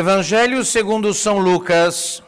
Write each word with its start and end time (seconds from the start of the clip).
Evangelho 0.00 0.64
segundo 0.64 1.12
São 1.12 1.38
Lucas. 1.38 2.22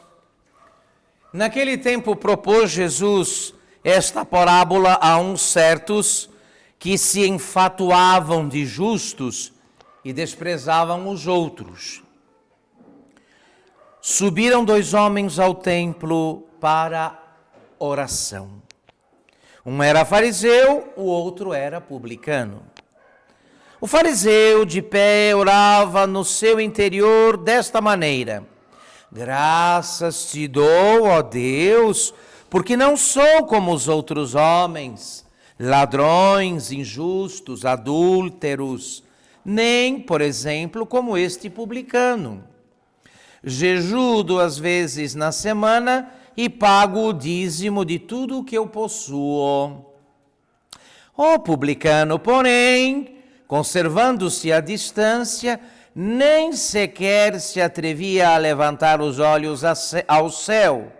Naquele 1.32 1.78
tempo 1.78 2.14
propôs 2.14 2.70
Jesus 2.70 3.54
esta 3.82 4.26
parábola 4.26 4.98
a 5.00 5.16
uns 5.16 5.40
certos 5.40 6.28
que 6.78 6.98
se 6.98 7.26
enfatuavam 7.26 8.46
de 8.46 8.66
justos 8.66 9.54
e 10.04 10.12
desprezavam 10.12 11.08
os 11.08 11.26
outros. 11.26 12.02
Subiram 14.02 14.66
dois 14.66 14.92
homens 14.92 15.38
ao 15.38 15.54
templo 15.54 16.46
para 16.60 17.18
oração. 17.78 18.62
Um 19.64 19.82
era 19.82 20.04
fariseu, 20.04 20.92
o 20.94 21.04
outro 21.04 21.54
era 21.54 21.80
publicano. 21.80 22.71
O 23.82 23.88
fariseu, 23.88 24.64
de 24.64 24.80
pé, 24.80 25.34
orava 25.34 26.06
no 26.06 26.24
seu 26.24 26.60
interior 26.60 27.36
desta 27.36 27.80
maneira: 27.80 28.46
Graças 29.10 30.30
te 30.30 30.46
dou, 30.46 31.02
ó 31.02 31.20
Deus, 31.20 32.14
porque 32.48 32.76
não 32.76 32.96
sou 32.96 33.44
como 33.44 33.72
os 33.72 33.88
outros 33.88 34.36
homens, 34.36 35.26
ladrões, 35.58 36.70
injustos, 36.70 37.64
adúlteros, 37.64 39.02
nem, 39.44 39.98
por 39.98 40.20
exemplo, 40.20 40.86
como 40.86 41.18
este 41.18 41.50
publicano. 41.50 42.44
Jejuo 43.42 44.22
duas 44.22 44.56
vezes 44.56 45.16
na 45.16 45.32
semana 45.32 46.08
e 46.36 46.48
pago 46.48 47.08
o 47.08 47.12
dízimo 47.12 47.84
de 47.84 47.98
tudo 47.98 48.38
o 48.38 48.44
que 48.44 48.56
eu 48.56 48.68
possuo. 48.68 49.84
O 51.16 51.38
publicano, 51.40 52.16
porém, 52.16 53.21
conservando-se 53.52 54.50
à 54.50 54.60
distância, 54.60 55.60
nem 55.94 56.54
sequer 56.54 57.38
se 57.38 57.60
atrevia 57.60 58.30
a 58.30 58.38
levantar 58.38 59.02
os 59.02 59.18
olhos 59.18 59.60
ao 60.08 60.30
céu. 60.30 60.90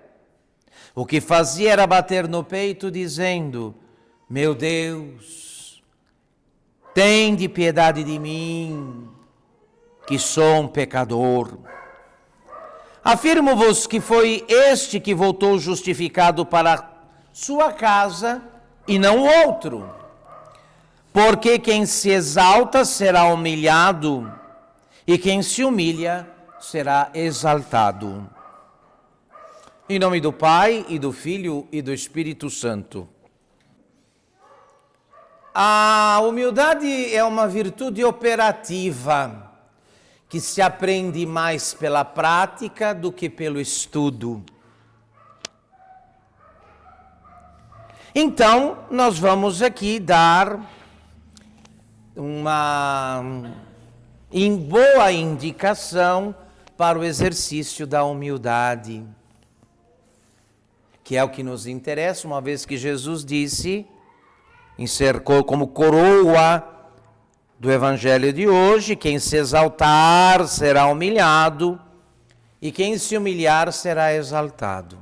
O 0.95 1.07
que 1.07 1.19
fazia 1.19 1.73
era 1.73 1.87
bater 1.87 2.29
no 2.29 2.45
peito, 2.45 2.91
dizendo: 2.91 3.75
Meu 4.29 4.55
Deus, 4.55 5.83
tem 6.93 7.35
de 7.35 7.49
piedade 7.49 8.05
de 8.05 8.19
mim, 8.19 9.09
que 10.07 10.19
sou 10.19 10.57
um 10.57 10.69
pecador. 10.69 11.57
Afirmo-vos 13.03 13.87
que 13.87 13.99
foi 13.99 14.45
este 14.47 15.01
que 15.01 15.15
voltou 15.15 15.59
justificado 15.59 16.45
para 16.45 17.01
sua 17.33 17.73
casa 17.73 18.43
e 18.87 18.99
não 18.99 19.27
outro. 19.47 20.02
Porque 21.13 21.59
quem 21.59 21.85
se 21.85 22.09
exalta 22.11 22.87
será 22.87 23.25
humilhado, 23.25 24.33
e 25.07 25.19
quem 25.19 25.43
se 25.43 25.63
humilha 25.63 26.27
será 26.59 27.11
exaltado. 27.13 28.29
Em 29.89 29.99
nome 29.99 30.21
do 30.21 30.33
Pai, 30.33 30.87
e 30.89 30.99
do 30.99 31.13
Filho 31.13 31.69
e 31.71 31.83
do 31.83 31.93
Espírito 31.93 32.49
Santo. 32.49 33.07
A 35.55 36.19
humildade 36.23 37.15
é 37.15 37.23
uma 37.23 37.47
virtude 37.47 38.03
operativa 38.03 39.53
que 40.31 40.41
se 40.41 40.63
aprende 40.63 41.27
mais 41.27 41.75
pela 41.75 42.07
prática 42.07 42.95
do 42.95 43.13
que 43.13 43.29
pelo 43.29 43.61
estudo. 43.61 44.43
Então, 48.15 48.79
nós 48.91 49.19
vamos 49.19 49.61
aqui 49.61 50.01
dar 50.01 50.59
uma 52.17 53.23
em 54.31 54.57
boa 54.57 55.13
indicação 55.13 56.35
para 56.77 56.99
o 56.99 57.05
exercício 57.05 57.87
da 57.87 58.05
humildade, 58.05 59.05
que 61.05 61.17
é 61.17 61.25
o 61.25 61.29
que 61.29 61.43
nos 61.43 61.67
interessa, 61.67 62.27
uma 62.27 62.41
vez 62.41 62.65
que 62.65 62.77
Jesus 62.77 63.25
disse, 63.25 63.87
ser 64.87 65.21
como 65.21 65.69
coroa 65.69 66.67
do 67.59 67.71
evangelho 67.71 68.33
de 68.33 68.49
hoje: 68.49 68.97
quem 68.97 69.19
se 69.19 69.37
exaltar 69.37 70.47
será 70.47 70.87
humilhado, 70.87 71.81
e 72.61 72.73
quem 72.73 72.99
se 72.99 73.17
humilhar 73.17 73.73
será 73.73 74.13
exaltado. 74.15 75.02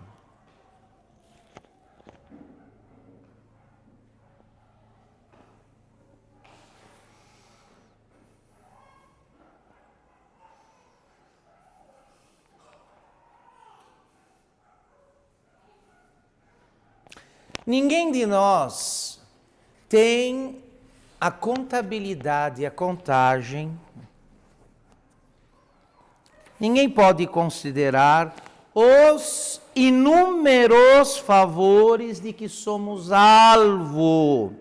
Ninguém 17.67 18.11
de 18.11 18.25
nós 18.25 19.21
tem 19.89 20.63
a 21.21 21.31
contabilidade, 21.31 22.65
a 22.65 22.71
contagem. 22.71 23.79
Ninguém 26.59 26.89
pode 26.89 27.27
considerar 27.27 28.35
os 28.75 29.61
inúmeros 29.75 31.19
favores 31.19 32.21
de 32.21 32.33
que 32.33 32.49
somos 32.49 33.13
alvo. 33.13 34.55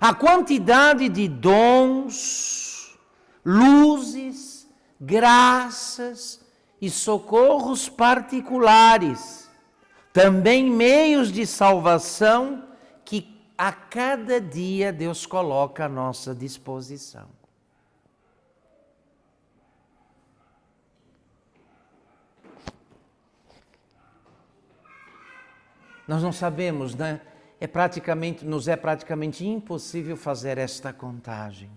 A 0.00 0.14
quantidade 0.14 1.08
de 1.08 1.28
dons, 1.28 2.96
luzes, 3.44 4.68
graças 5.00 6.40
e 6.80 6.88
socorros 6.88 7.88
particulares 7.88 9.49
também 10.12 10.70
meios 10.70 11.30
de 11.30 11.46
salvação 11.46 12.64
que 13.04 13.40
a 13.56 13.72
cada 13.72 14.40
dia 14.40 14.92
Deus 14.92 15.26
coloca 15.26 15.84
à 15.84 15.88
nossa 15.88 16.34
disposição. 16.34 17.28
Nós 26.08 26.24
não 26.24 26.32
sabemos, 26.32 26.96
né? 26.96 27.20
É 27.60 27.68
praticamente, 27.68 28.44
nos 28.44 28.66
é 28.66 28.74
praticamente 28.74 29.46
impossível 29.46 30.16
fazer 30.16 30.58
esta 30.58 30.92
contagem. 30.92 31.70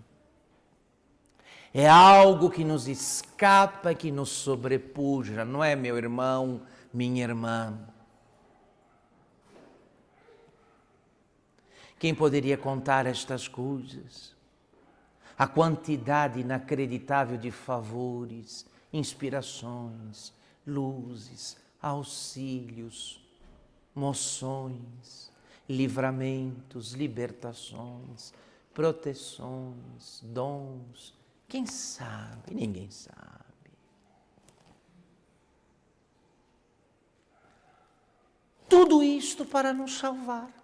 É 1.71 1.87
algo 1.87 2.49
que 2.49 2.63
nos 2.63 2.87
escapa, 2.87 3.93
que 3.93 4.11
nos 4.11 4.29
sobrepuja, 4.29 5.45
não 5.45 5.63
é, 5.63 5.75
meu 5.75 5.97
irmão, 5.97 6.61
minha 6.91 7.23
irmã? 7.23 7.92
Quem 12.03 12.13
poderia 12.13 12.57
contar 12.57 13.05
estas 13.05 13.47
coisas? 13.47 14.35
A 15.37 15.47
quantidade 15.47 16.41
inacreditável 16.41 17.37
de 17.37 17.49
favores, 17.49 18.65
inspirações, 18.91 20.33
luzes, 20.67 21.55
auxílios, 21.81 23.25
moções, 23.95 25.31
livramentos, 25.69 26.91
libertações, 26.91 28.33
proteções, 28.73 30.19
dons. 30.23 31.13
Quem 31.47 31.65
sabe? 31.65 32.53
Ninguém 32.53 32.91
sabe. 32.91 33.71
Tudo 38.67 39.01
isto 39.01 39.45
para 39.45 39.71
nos 39.71 39.97
salvar. 39.99 40.62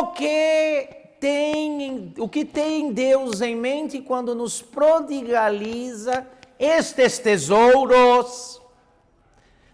O 0.00 0.08
que 0.08 0.88
tem, 1.20 2.12
o 2.18 2.28
que 2.28 2.44
tem 2.44 2.92
Deus 2.92 3.40
em 3.40 3.54
mente 3.54 4.00
quando 4.00 4.34
nos 4.34 4.60
prodigaliza 4.60 6.26
estes 6.58 7.20
tesouros? 7.20 8.60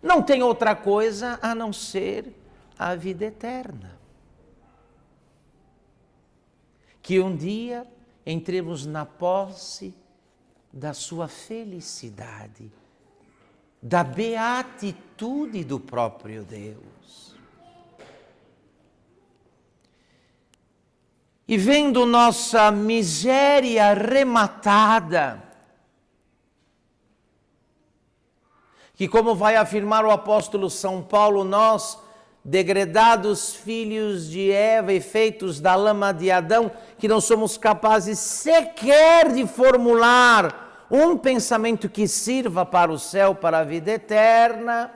Não 0.02 0.22
tem 0.22 0.43
outra 0.43 0.75
coisa 0.75 1.38
a 1.40 1.55
não 1.55 1.72
ser 1.72 2.34
a 2.78 2.94
vida 2.94 3.25
eterna. 3.25 3.99
Que 7.00 7.19
um 7.19 7.34
dia 7.34 7.87
entremos 8.26 8.84
na 8.84 9.06
posse 9.06 9.94
da 10.70 10.93
sua 10.93 11.28
felicidade, 11.28 12.70
da 13.82 14.05
beatitude 14.05 15.64
do 15.64 15.81
próprio 15.81 16.44
Deus. 16.44 17.34
E 21.50 21.58
vendo 21.58 22.06
nossa 22.06 22.70
miséria 22.70 23.93
rematada, 23.93 25.43
que, 28.94 29.08
como 29.08 29.35
vai 29.35 29.56
afirmar 29.56 30.05
o 30.05 30.12
apóstolo 30.12 30.70
São 30.70 31.02
Paulo, 31.02 31.43
nós 31.43 31.99
degredados 32.44 33.52
filhos 33.52 34.31
de 34.31 34.52
Eva 34.52 34.93
e 34.93 35.00
feitos 35.00 35.58
da 35.58 35.75
lama 35.75 36.12
de 36.12 36.31
Adão, 36.31 36.70
que 36.97 37.08
não 37.08 37.20
somos 37.20 37.58
capazes 37.58 38.20
sequer 38.20 39.32
de 39.32 39.44
formular 39.44 40.87
um 40.88 41.19
pensamento 41.19 41.88
que 41.88 42.06
sirva 42.06 42.64
para 42.64 42.93
o 42.93 42.99
céu, 42.99 43.35
para 43.35 43.58
a 43.58 43.64
vida 43.64 43.91
eterna, 43.91 44.93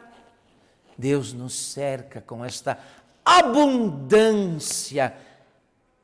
Deus 0.96 1.32
nos 1.32 1.72
cerca 1.72 2.20
com 2.20 2.44
esta 2.44 2.78
abundância 3.24 5.12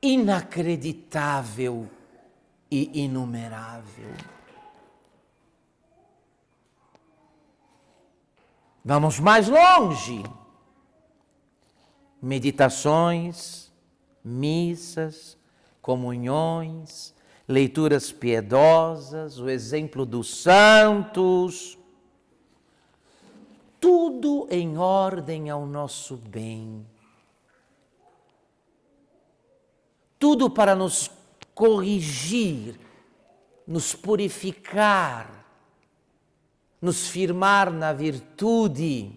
inacreditável 0.03 1.89
e 2.71 3.03
inumerável. 3.05 4.15
Vamos 8.85 9.21
mais 9.21 9.49
longe. 9.49 10.23
Meditações, 12.23 13.71
missas, 14.25 15.37
comunhões, 15.83 17.15
leituras 17.49 18.13
piedosas, 18.13 19.39
o 19.39 19.49
exemplo 19.49 20.07
dos 20.07 20.43
santos, 20.43 21.79
tudo 23.81 24.47
em 24.51 24.77
ordem 24.77 25.51
ao 25.51 25.67
nosso 25.67 26.17
bem. 26.17 26.87
Tudo 30.21 30.49
para 30.49 30.77
nos 30.77 31.11
corrigir, 31.53 32.79
nos 33.67 33.95
purificar, 33.95 35.45
nos 36.81 37.09
firmar 37.09 37.73
na 37.73 37.93
virtude. 37.93 39.13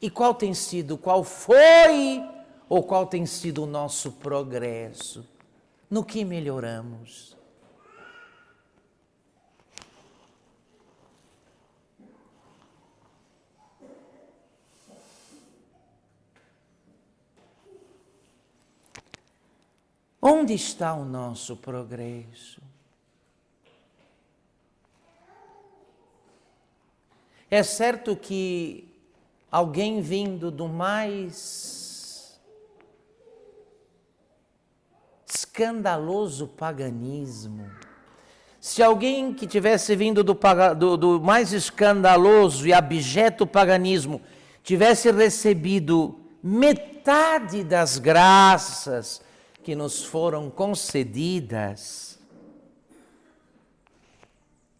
E 0.00 0.10
qual 0.10 0.34
tem 0.34 0.54
sido, 0.54 0.96
qual 0.96 1.24
foi 1.24 2.22
ou 2.68 2.82
qual 2.82 3.06
tem 3.06 3.26
sido 3.26 3.64
o 3.64 3.66
nosso 3.66 4.12
progresso? 4.12 5.26
No 5.90 6.04
que 6.04 6.24
melhoramos? 6.24 7.35
Onde 20.20 20.54
está 20.54 20.94
o 20.94 21.04
nosso 21.04 21.56
progresso? 21.56 22.60
É 27.50 27.62
certo 27.62 28.16
que 28.16 28.88
alguém 29.50 30.00
vindo 30.00 30.50
do 30.50 30.66
mais 30.66 32.40
escandaloso 35.28 36.48
paganismo, 36.48 37.70
se 38.60 38.82
alguém 38.82 39.32
que 39.32 39.46
tivesse 39.46 39.94
vindo 39.94 40.24
do, 40.24 40.36
do, 40.76 40.96
do 40.96 41.20
mais 41.20 41.52
escandaloso 41.52 42.66
e 42.66 42.72
abjeto 42.72 43.46
paganismo 43.46 44.20
tivesse 44.62 45.12
recebido 45.12 46.18
metade 46.42 47.62
das 47.62 47.98
graças 47.98 49.24
que 49.66 49.74
nos 49.74 50.04
foram 50.04 50.48
concedidas, 50.48 52.20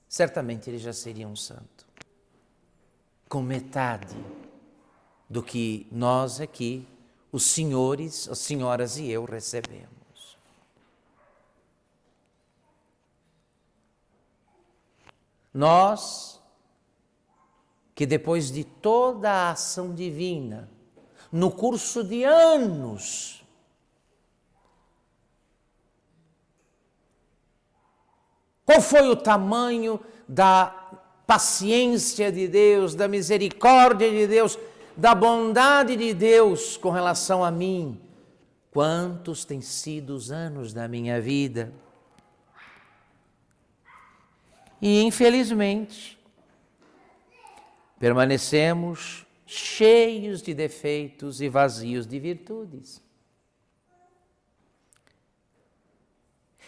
certamente 0.08 0.70
ele 0.70 0.78
já 0.78 0.92
seria 0.92 1.26
um 1.26 1.34
santo 1.34 1.84
com 3.28 3.42
metade 3.42 4.16
do 5.28 5.42
que 5.42 5.88
nós 5.90 6.40
aqui, 6.40 6.86
os 7.32 7.42
senhores, 7.42 8.28
as 8.28 8.38
senhoras 8.38 8.96
e 8.96 9.10
eu 9.10 9.24
recebemos. 9.24 10.38
Nós, 15.52 16.40
que 17.92 18.06
depois 18.06 18.52
de 18.52 18.62
toda 18.62 19.32
a 19.32 19.50
ação 19.50 19.92
divina, 19.92 20.70
no 21.32 21.50
curso 21.50 22.04
de 22.04 22.22
anos, 22.22 23.44
qual 28.66 28.80
foi 28.80 29.08
o 29.08 29.14
tamanho 29.14 30.00
da 30.28 31.00
paciência 31.24 32.32
de 32.32 32.48
Deus, 32.48 32.96
da 32.96 33.06
misericórdia 33.06 34.10
de 34.10 34.26
Deus, 34.26 34.58
da 34.96 35.14
bondade 35.14 35.96
de 35.96 36.12
Deus 36.12 36.76
com 36.76 36.90
relação 36.90 37.44
a 37.44 37.50
mim. 37.50 38.00
Quantos 38.72 39.44
têm 39.44 39.60
sido 39.60 40.10
os 40.10 40.32
anos 40.32 40.72
da 40.72 40.88
minha 40.88 41.20
vida? 41.20 41.72
E 44.82 45.02
infelizmente, 45.02 46.18
permanecemos 47.98 49.24
cheios 49.46 50.42
de 50.42 50.52
defeitos 50.52 51.40
e 51.40 51.48
vazios 51.48 52.06
de 52.06 52.18
virtudes. 52.18 53.05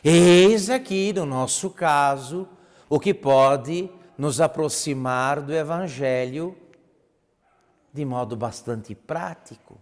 Eis 0.03 0.71
aqui, 0.71 1.13
no 1.13 1.27
nosso 1.27 1.71
caso, 1.71 2.49
o 2.89 3.01
que 3.01 3.13
pode 3.13 3.91
nos 4.17 4.41
aproximar 4.41 5.41
do 5.41 5.53
Evangelho 5.53 6.57
de 7.93 8.05
modo 8.05 8.37
bastante 8.37 8.95
prático. 8.95 9.79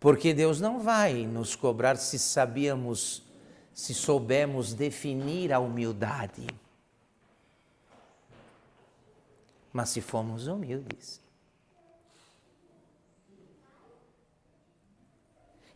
Porque 0.00 0.32
Deus 0.32 0.60
não 0.60 0.80
vai 0.80 1.26
nos 1.26 1.56
cobrar 1.56 1.96
se 1.96 2.18
sabíamos, 2.18 3.22
se 3.74 3.92
soubemos 3.92 4.72
definir 4.72 5.52
a 5.52 5.58
humildade. 5.58 6.46
Mas 9.72 9.90
se 9.90 10.00
fomos 10.00 10.46
humildes. 10.46 11.25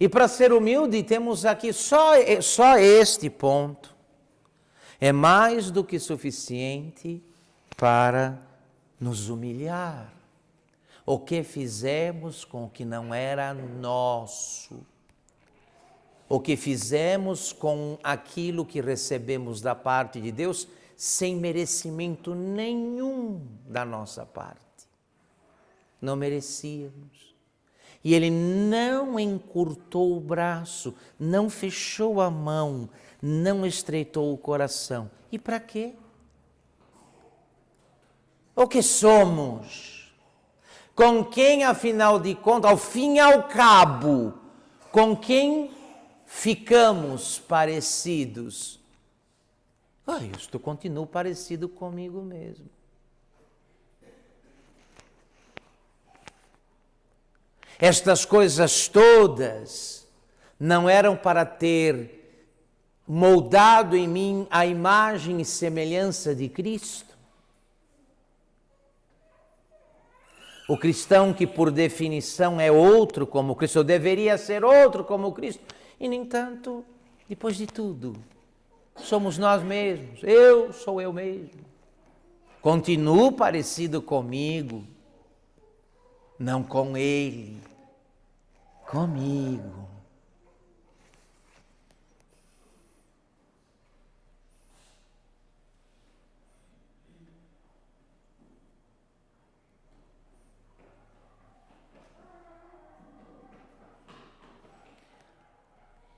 E 0.00 0.08
para 0.08 0.26
ser 0.26 0.50
humilde, 0.50 1.02
temos 1.02 1.44
aqui 1.44 1.74
só, 1.74 2.14
só 2.40 2.78
este 2.78 3.28
ponto. 3.28 3.94
É 4.98 5.12
mais 5.12 5.70
do 5.70 5.84
que 5.84 5.98
suficiente 5.98 7.22
para 7.76 8.40
nos 8.98 9.28
humilhar. 9.28 10.10
O 11.04 11.18
que 11.18 11.42
fizemos 11.42 12.46
com 12.46 12.64
o 12.64 12.70
que 12.70 12.82
não 12.82 13.12
era 13.12 13.52
nosso. 13.52 14.86
O 16.26 16.40
que 16.40 16.56
fizemos 16.56 17.52
com 17.52 17.98
aquilo 18.02 18.64
que 18.64 18.80
recebemos 18.80 19.60
da 19.60 19.74
parte 19.74 20.18
de 20.18 20.32
Deus 20.32 20.66
sem 20.96 21.36
merecimento 21.36 22.34
nenhum 22.34 23.46
da 23.66 23.84
nossa 23.84 24.24
parte. 24.24 24.60
Não 26.00 26.16
merecíamos. 26.16 27.29
E 28.02 28.14
ele 28.14 28.30
não 28.30 29.20
encurtou 29.20 30.16
o 30.16 30.20
braço, 30.20 30.94
não 31.18 31.50
fechou 31.50 32.20
a 32.20 32.30
mão, 32.30 32.88
não 33.20 33.66
estreitou 33.66 34.32
o 34.32 34.38
coração. 34.38 35.10
E 35.30 35.38
para 35.38 35.60
quê? 35.60 35.94
O 38.56 38.66
que 38.66 38.82
somos? 38.82 40.12
Com 40.94 41.24
quem, 41.24 41.64
afinal 41.64 42.18
de 42.18 42.34
contas, 42.34 42.70
ao 42.70 42.76
fim 42.76 43.16
e 43.16 43.18
ao 43.18 43.44
cabo, 43.44 44.34
com 44.90 45.16
quem 45.16 45.70
ficamos 46.26 47.38
parecidos? 47.38 48.80
Ah, 50.06 50.22
estou, 50.36 50.60
continuo 50.60 51.06
parecido 51.06 51.68
comigo 51.68 52.22
mesmo. 52.22 52.66
Estas 57.80 58.26
coisas 58.26 58.88
todas 58.88 60.06
não 60.58 60.86
eram 60.86 61.16
para 61.16 61.46
ter 61.46 62.18
moldado 63.08 63.96
em 63.96 64.06
mim 64.06 64.46
a 64.50 64.66
imagem 64.66 65.40
e 65.40 65.44
semelhança 65.46 66.34
de 66.34 66.46
Cristo. 66.46 67.16
O 70.68 70.76
cristão 70.76 71.32
que 71.32 71.46
por 71.46 71.70
definição 71.70 72.60
é 72.60 72.70
outro 72.70 73.26
como 73.26 73.56
Cristo, 73.56 73.82
deveria 73.82 74.36
ser 74.36 74.62
outro 74.62 75.02
como 75.02 75.32
Cristo, 75.32 75.64
e 75.98 76.06
nem 76.06 76.24
tanto, 76.24 76.84
depois 77.28 77.56
de 77.56 77.66
tudo, 77.66 78.14
somos 78.94 79.38
nós 79.38 79.62
mesmos, 79.62 80.20
eu 80.22 80.72
sou 80.72 81.00
eu 81.00 81.12
mesmo. 81.12 81.64
Continuo 82.60 83.32
parecido 83.32 84.02
comigo, 84.02 84.84
não 86.38 86.62
com 86.62 86.96
Ele 86.96 87.69
comigo. 88.90 89.88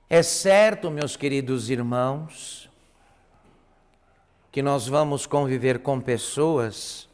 É 0.09 0.23
certo, 0.23 0.89
meus 0.89 1.15
queridos 1.15 1.69
irmãos, 1.69 2.69
que 4.51 4.63
nós 4.63 4.87
vamos 4.87 5.27
conviver 5.27 5.79
com 5.79 5.99
pessoas 6.01 7.07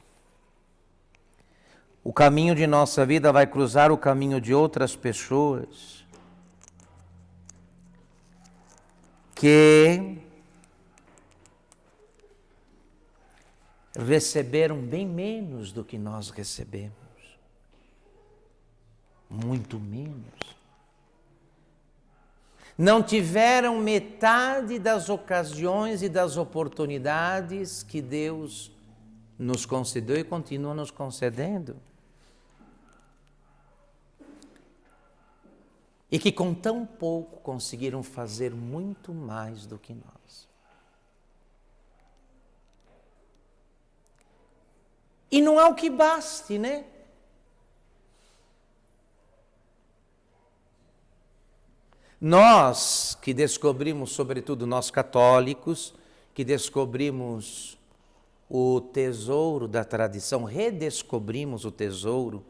o 2.09 2.11
caminho 2.11 2.55
de 2.55 2.65
nossa 2.65 3.05
vida 3.05 3.31
vai 3.31 3.45
cruzar 3.45 3.91
o 3.91 3.97
caminho 3.97 4.41
de 4.41 4.51
outras 4.51 4.95
pessoas 4.95 6.03
que 9.35 10.17
receberam 13.95 14.81
bem 14.81 15.05
menos 15.05 15.71
do 15.71 15.83
que 15.83 15.99
nós 15.99 16.31
recebemos. 16.31 16.95
Muito 19.29 19.79
menos. 19.79 20.57
Não 22.75 23.03
tiveram 23.03 23.77
metade 23.77 24.79
das 24.79 25.09
ocasiões 25.09 26.01
e 26.01 26.09
das 26.09 26.37
oportunidades 26.37 27.83
que 27.83 28.01
Deus 28.01 28.71
nos 29.37 29.63
concedeu 29.63 30.17
e 30.17 30.23
continua 30.23 30.73
nos 30.73 30.89
concedendo. 30.89 31.75
E 36.11 36.17
que 36.17 36.31
com 36.31 36.53
tão 36.53 36.85
pouco 36.85 37.39
conseguiram 37.41 38.01
fazer 38.01 38.53
muito 38.53 39.13
mais 39.13 39.65
do 39.65 39.77
que 39.77 39.93
nós. 39.93 40.47
E 45.31 45.41
não 45.41 45.59
há 45.59 45.67
o 45.67 45.75
que 45.75 45.89
baste, 45.89 46.57
né? 46.57 46.85
Nós 52.19 53.17
que 53.21 53.33
descobrimos, 53.33 54.11
sobretudo 54.11 54.67
nós 54.67 54.91
católicos, 54.91 55.93
que 56.33 56.43
descobrimos 56.43 57.77
o 58.49 58.81
tesouro 58.81 59.67
da 59.67 59.85
tradição, 59.85 60.43
redescobrimos 60.43 61.63
o 61.63 61.71
tesouro 61.71 62.43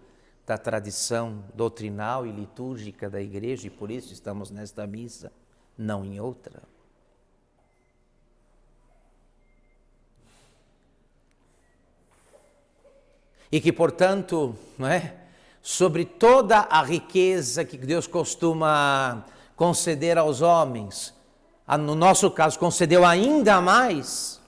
da 0.49 0.57
tradição 0.57 1.43
doutrinal 1.53 2.25
e 2.25 2.31
litúrgica 2.31 3.07
da 3.07 3.21
igreja 3.21 3.67
e 3.67 3.69
por 3.69 3.91
isso 3.91 4.11
estamos 4.11 4.49
nesta 4.49 4.87
missa, 4.87 5.31
não 5.77 6.03
em 6.03 6.19
outra. 6.19 6.63
E 13.51 13.61
que, 13.61 13.71
portanto, 13.71 14.55
não 14.75 14.87
é? 14.87 15.17
sobre 15.61 16.03
toda 16.03 16.61
a 16.61 16.81
riqueza 16.81 17.63
que 17.63 17.77
Deus 17.77 18.07
costuma 18.07 19.23
conceder 19.55 20.17
aos 20.17 20.41
homens, 20.41 21.13
no 21.79 21.93
nosso 21.93 22.31
caso, 22.31 22.57
concedeu 22.57 23.05
ainda 23.05 23.61
mais, 23.61 24.41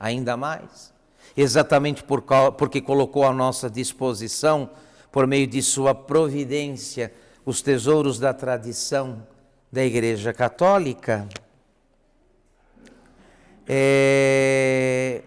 ainda 0.00 0.36
mais, 0.36 0.92
exatamente 1.36 2.02
por, 2.02 2.22
porque 2.56 2.80
colocou 2.80 3.24
à 3.24 3.32
nossa 3.32 3.68
disposição, 3.68 4.70
por 5.10 5.26
meio 5.26 5.46
de 5.46 5.62
Sua 5.62 5.94
providência, 5.94 7.12
os 7.44 7.60
tesouros 7.60 8.18
da 8.18 8.32
tradição 8.32 9.26
da 9.70 9.84
Igreja 9.84 10.32
Católica. 10.32 11.28
É, 13.66 15.22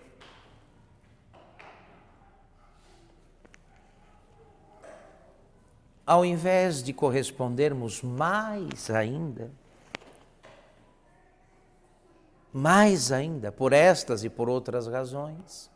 ao 6.06 6.24
invés 6.24 6.82
de 6.82 6.94
correspondermos 6.94 8.02
mais 8.02 8.90
ainda, 8.90 9.52
mais 12.54 13.12
ainda, 13.12 13.52
por 13.52 13.74
estas 13.74 14.24
e 14.24 14.30
por 14.30 14.48
outras 14.48 14.88
razões, 14.88 15.70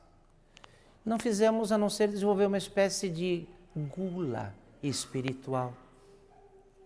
não 1.05 1.17
fizemos 1.17 1.71
a 1.71 1.77
não 1.77 1.89
ser 1.89 2.07
desenvolver 2.07 2.45
uma 2.45 2.57
espécie 2.57 3.09
de 3.09 3.47
gula 3.75 4.53
espiritual. 4.83 5.73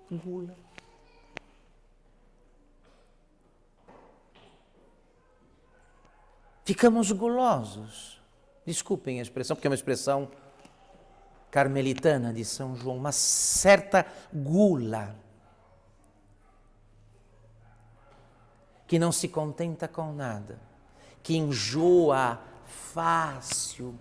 Gula. 0.10 0.56
Ficamos 6.64 7.12
gulosos. 7.12 8.22
Desculpem 8.66 9.20
a 9.20 9.22
expressão, 9.22 9.56
porque 9.56 9.68
é 9.68 9.70
uma 9.70 9.76
expressão 9.76 10.32
carmelitana 11.52 12.34
de 12.34 12.44
São 12.44 12.76
João, 12.76 12.98
uma 12.98 13.12
certa 13.12 14.06
gula, 14.34 15.16
que 18.88 18.98
não 19.00 19.12
se 19.12 19.28
contenta 19.28 19.88
com 19.88 20.12
nada, 20.12 20.60
que 21.22 21.38
enjoa 21.38 22.40
fácil, 22.66 23.96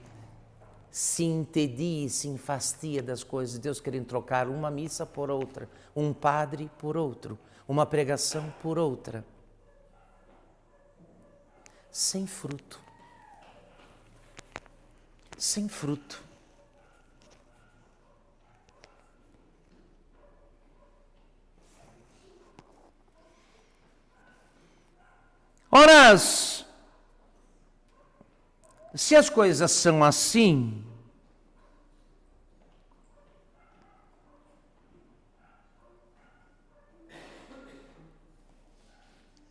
se 0.90 1.25
entedia, 1.25 2.09
se 2.09 2.28
enfastia 2.28 3.02
das 3.02 3.25
coisas. 3.25 3.59
Deus 3.59 3.80
querendo 3.80 4.06
trocar 4.06 4.49
uma 4.49 4.71
missa 4.71 5.04
por 5.04 5.30
outra, 5.30 5.68
um 5.94 6.12
padre 6.12 6.71
por 6.78 6.97
outro, 6.97 7.38
uma 7.66 7.85
pregação 7.85 8.52
por 8.62 8.78
outra. 8.78 9.25
Sem 11.90 12.26
fruto. 12.26 12.80
Sem 15.37 15.68
fruto. 15.68 16.23
Ora, 25.71 26.16
se 28.95 29.17
as 29.17 29.29
coisas 29.29 29.73
são 29.73 30.05
assim, 30.05 30.83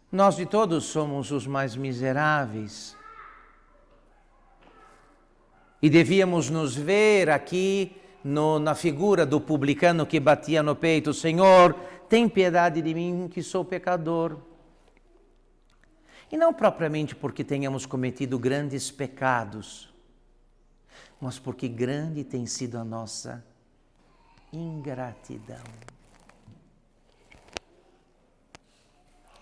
nós 0.10 0.38
de 0.38 0.46
todos 0.46 0.86
somos 0.86 1.32
os 1.32 1.46
mais 1.46 1.76
miseráveis. 1.76 2.96
E 5.82 5.90
devíamos 5.90 6.50
nos 6.50 6.74
ver 6.76 7.30
aqui 7.30 7.98
no, 8.24 8.58
na 8.58 8.74
figura 8.74 9.26
do 9.26 9.42
publicano 9.42 10.06
que 10.06 10.18
batia 10.22 10.64
no 10.64 10.78
peito: 10.78 11.14
Senhor, 11.14 11.74
tem 12.08 12.30
piedade 12.30 12.82
de 12.82 12.94
mim 12.94 13.30
que 13.30 13.44
sou 13.44 13.66
pecador. 13.66 14.38
E 16.34 16.38
não 16.38 16.52
propriamente 16.52 17.16
porque 17.16 17.44
tenhamos 17.44 17.86
cometido 17.86 18.40
grandes 18.40 18.90
pecados, 18.90 19.94
mas 21.22 21.38
porque 21.38 21.68
grande 21.68 22.24
tem 22.24 22.48
sido 22.48 22.80
a 22.80 22.84
nossa 22.84 23.46
ingratidão. 24.52 25.62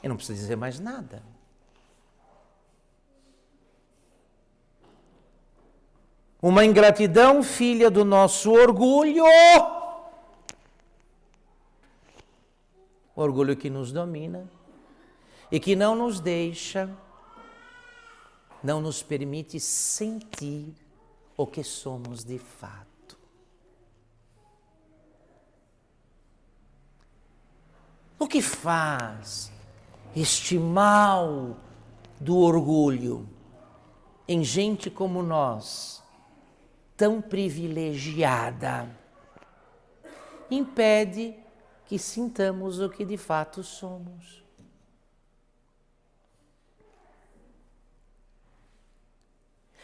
Eu 0.04 0.10
não 0.10 0.18
preciso 0.18 0.42
dizer 0.42 0.58
mais 0.58 0.82
nada. 0.82 1.24
Uma 6.42 6.66
ingratidão 6.66 7.42
filha 7.42 7.90
do 7.90 8.04
nosso 8.04 8.52
orgulho. 8.52 9.24
Orgulho 13.16 13.56
que 13.56 13.70
nos 13.70 13.94
domina 13.94 14.46
e 15.52 15.60
que 15.60 15.76
não 15.76 15.96
nos 15.96 16.20
deixa, 16.20 16.90
não 18.64 18.80
nos 18.80 19.04
permite 19.04 19.60
sentir 19.60 20.74
o 21.36 21.46
que 21.46 21.64
somos 21.64 22.24
de 22.24 22.38
fato. 22.40 23.20
O 28.18 28.28
que 28.28 28.42
faz 28.42 29.52
este 30.16 30.58
mal 30.58 31.58
do 32.20 32.38
orgulho 32.38 33.28
em 34.28 34.44
gente 34.44 34.90
como 34.90 35.24
nós, 35.24 36.04
tão 36.96 37.20
privilegiada, 37.20 38.96
impede 40.50 41.36
que 41.86 41.98
sintamos 41.98 42.80
o 42.80 42.90
que 42.90 43.04
de 43.04 43.18
fato 43.18 43.64
somos. 43.64 44.41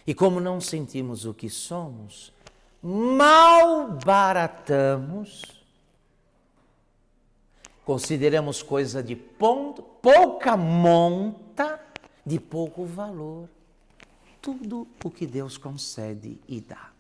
E 0.08 0.16
como 0.16 0.40
não 0.40 0.62
sentimos 0.62 1.26
o 1.26 1.34
que 1.34 1.50
somos, 1.50 2.32
mal 2.82 3.92
baratamos, 4.06 5.62
consideramos 7.84 8.64
coisa 8.64 9.04
de 9.04 9.18
ponto, 9.18 9.84
pouca 9.84 10.56
monta, 10.56 11.86
de 12.26 12.40
pouco 12.40 12.86
valor, 12.86 13.50
tudo 14.42 14.88
o 15.04 15.12
que 15.12 15.28
Deus 15.28 15.58
concede 15.58 16.40
e 16.48 16.62
dá. 16.62 16.97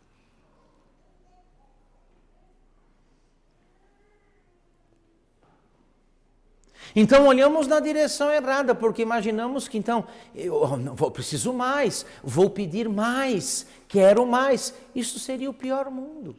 Então 6.95 7.27
olhamos 7.27 7.67
na 7.67 7.79
direção 7.79 8.31
errada, 8.31 8.73
porque 8.73 9.01
imaginamos 9.01 9.67
que 9.67 9.77
então 9.77 10.07
eu 10.35 10.77
não 10.77 10.95
vou 10.95 11.11
preciso 11.11 11.53
mais, 11.53 12.05
vou 12.23 12.49
pedir 12.49 12.89
mais, 12.89 13.67
quero 13.87 14.25
mais. 14.25 14.73
Isso 14.95 15.19
seria 15.19 15.49
o 15.49 15.53
pior 15.53 15.89
mundo. 15.89 16.35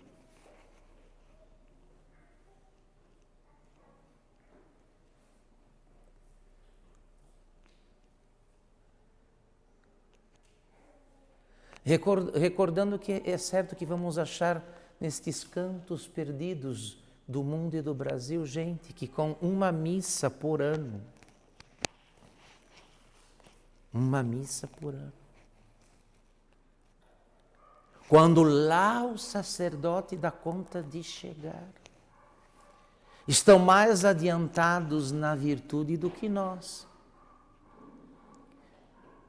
Recordando 11.85 12.99
que 12.99 13.23
é 13.25 13.39
certo 13.39 13.75
que 13.75 13.87
vamos 13.87 14.19
achar 14.19 14.63
nestes 15.01 15.43
cantos 15.43 16.07
perdidos 16.07 16.99
do 17.29 17.45
mundo 17.45 17.77
e 17.77 17.83
do 17.83 17.95
Brasil 17.95 18.45
gente 18.47 18.93
que 18.93 19.07
com 19.07 19.37
uma 19.41 19.71
missa 19.71 20.31
por 20.31 20.63
ano, 20.63 21.01
uma 23.93 24.23
missa 24.23 24.67
por 24.67 24.95
ano, 24.95 25.13
quando 28.09 28.43
lá 28.43 29.05
o 29.05 29.19
sacerdote 29.19 30.17
dá 30.17 30.31
conta 30.31 30.83
de 30.83 31.03
chegar, 31.03 31.69
estão 33.29 33.59
mais 33.59 34.05
adiantados 34.05 35.13
na 35.13 35.35
virtude 35.37 35.97
do 35.97 36.11
que 36.11 36.29
nós 36.29 36.89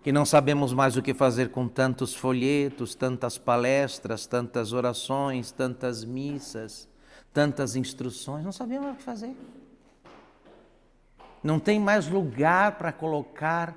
que 0.01 0.11
não 0.11 0.25
sabemos 0.25 0.73
mais 0.73 0.97
o 0.97 1.03
que 1.03 1.13
fazer 1.13 1.51
com 1.51 1.67
tantos 1.67 2.15
folhetos, 2.15 2.95
tantas 2.95 3.37
palestras, 3.37 4.25
tantas 4.25 4.73
orações, 4.73 5.51
tantas 5.51 6.03
missas, 6.03 6.88
tantas 7.33 7.75
instruções, 7.75 8.43
não 8.43 8.51
sabemos 8.51 8.91
o 8.91 8.95
que 8.95 9.03
fazer. 9.03 9.35
Não 11.43 11.59
tem 11.59 11.79
mais 11.79 12.07
lugar 12.07 12.77
para 12.77 12.91
colocar 12.91 13.75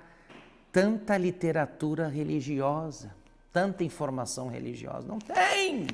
tanta 0.73 1.16
literatura 1.16 2.09
religiosa, 2.09 3.14
tanta 3.52 3.85
informação 3.85 4.49
religiosa. 4.49 5.06
Não 5.06 5.18
tem! 5.18 5.87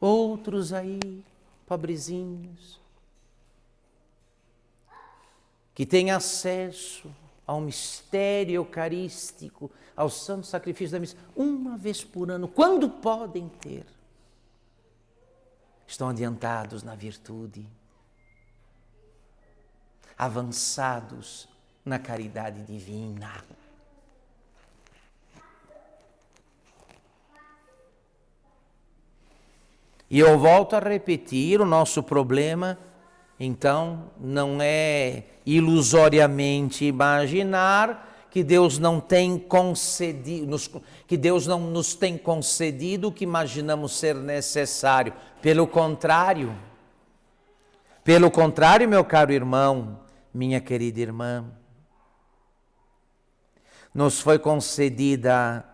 Outros 0.00 0.72
aí, 0.72 1.24
pobrezinhos, 1.66 2.80
que 5.74 5.84
têm 5.84 6.10
acesso 6.10 7.14
ao 7.46 7.60
mistério 7.60 8.54
eucarístico, 8.56 9.70
ao 9.98 10.08
santo 10.08 10.46
sacrifício 10.46 10.92
da 10.92 11.00
missa, 11.00 11.16
uma 11.34 11.76
vez 11.76 12.04
por 12.04 12.30
ano, 12.30 12.46
quando 12.46 12.88
podem 12.88 13.48
ter, 13.48 13.84
estão 15.84 16.08
adiantados 16.08 16.84
na 16.84 16.94
virtude, 16.94 17.66
avançados 20.16 21.48
na 21.84 21.98
caridade 21.98 22.62
divina. 22.62 23.42
E 30.08 30.20
eu 30.20 30.38
volto 30.38 30.74
a 30.74 30.78
repetir: 30.78 31.60
o 31.60 31.66
nosso 31.66 32.04
problema 32.04 32.78
então, 33.40 34.10
não 34.18 34.58
é 34.60 35.22
ilusoriamente 35.46 36.84
imaginar 36.84 38.07
que 38.30 38.42
Deus 38.44 38.78
não 38.78 39.00
tem 39.00 39.38
concedido, 39.38 40.56
que 41.06 41.16
Deus 41.16 41.46
não 41.46 41.60
nos 41.60 41.94
tem 41.94 42.16
concedido 42.18 43.08
o 43.08 43.12
que 43.12 43.24
imaginamos 43.24 43.96
ser 43.96 44.14
necessário. 44.14 45.12
Pelo 45.40 45.66
contrário, 45.66 46.54
pelo 48.04 48.30
contrário, 48.30 48.88
meu 48.88 49.04
caro 49.04 49.32
irmão, 49.32 50.00
minha 50.32 50.60
querida 50.60 51.00
irmã, 51.00 51.44
nos 53.94 54.20
foi 54.20 54.38
concedida 54.38 55.64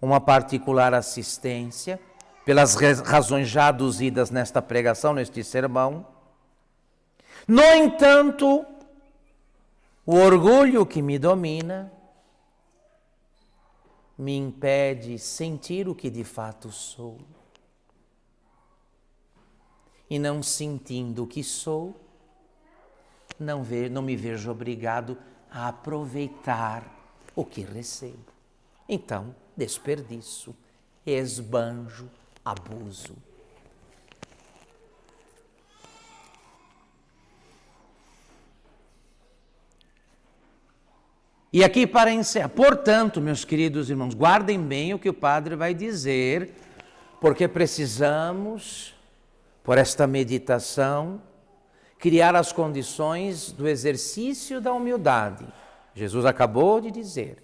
uma 0.00 0.20
particular 0.20 0.94
assistência, 0.94 1.98
pelas 2.44 2.76
razões 3.00 3.48
já 3.48 3.68
aduzidas 3.68 4.30
nesta 4.30 4.62
pregação, 4.62 5.12
neste 5.12 5.42
sermão 5.42 6.06
no 7.46 7.62
entanto, 7.62 8.66
o 10.06 10.14
orgulho 10.14 10.86
que 10.86 11.02
me 11.02 11.18
domina 11.18 11.92
me 14.16 14.36
impede 14.36 15.18
sentir 15.18 15.88
o 15.88 15.94
que 15.94 16.08
de 16.08 16.22
fato 16.22 16.70
sou. 16.70 17.18
E 20.08 20.18
não 20.18 20.42
sentindo 20.42 21.24
o 21.24 21.26
que 21.26 21.42
sou, 21.42 21.94
não, 23.38 23.62
não 23.90 24.00
me 24.00 24.16
vejo 24.16 24.50
obrigado 24.50 25.18
a 25.50 25.68
aproveitar 25.68 26.88
o 27.34 27.44
que 27.44 27.62
recebo. 27.62 28.32
Então, 28.88 29.34
desperdício, 29.56 30.54
esbanjo, 31.04 32.08
abuso. 32.44 33.16
E 41.56 41.64
aqui 41.64 41.86
para 41.86 42.12
encerrar, 42.12 42.50
portanto, 42.50 43.18
meus 43.18 43.42
queridos 43.42 43.88
irmãos, 43.88 44.12
guardem 44.12 44.60
bem 44.60 44.92
o 44.92 44.98
que 44.98 45.08
o 45.08 45.14
padre 45.14 45.56
vai 45.56 45.72
dizer, 45.72 46.50
porque 47.18 47.48
precisamos, 47.48 48.94
por 49.64 49.78
esta 49.78 50.06
meditação, 50.06 51.18
criar 51.98 52.36
as 52.36 52.52
condições 52.52 53.52
do 53.52 53.66
exercício 53.66 54.60
da 54.60 54.70
humildade. 54.70 55.46
Jesus 55.94 56.26
acabou 56.26 56.78
de 56.78 56.90
dizer: 56.90 57.42